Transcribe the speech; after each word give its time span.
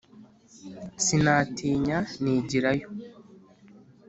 Sinatinya 1.03 1.97
nigira 2.21 2.71
yo. 2.81 2.87